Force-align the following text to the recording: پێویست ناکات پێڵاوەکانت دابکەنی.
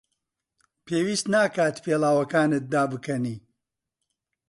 پێویست 0.85 1.25
ناکات 1.33 1.75
پێڵاوەکانت 1.85 2.63
دابکەنی. 2.73 3.37